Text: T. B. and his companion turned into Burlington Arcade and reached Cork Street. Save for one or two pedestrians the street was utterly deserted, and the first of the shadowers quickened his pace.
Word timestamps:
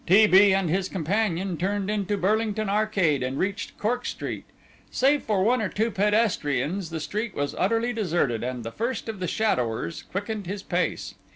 T. 0.07 0.25
B. 0.25 0.51
and 0.51 0.67
his 0.67 0.89
companion 0.89 1.57
turned 1.57 1.87
into 1.87 2.17
Burlington 2.17 2.67
Arcade 2.67 3.21
and 3.21 3.37
reached 3.37 3.77
Cork 3.77 4.03
Street. 4.07 4.45
Save 4.89 5.21
for 5.21 5.43
one 5.43 5.61
or 5.61 5.69
two 5.69 5.91
pedestrians 5.91 6.89
the 6.89 6.99
street 6.99 7.35
was 7.35 7.53
utterly 7.55 7.93
deserted, 7.93 8.43
and 8.43 8.63
the 8.63 8.71
first 8.71 9.07
of 9.07 9.19
the 9.19 9.27
shadowers 9.27 10.01
quickened 10.01 10.47
his 10.47 10.63
pace. 10.63 11.13